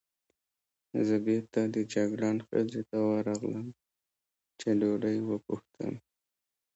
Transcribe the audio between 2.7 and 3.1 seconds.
ته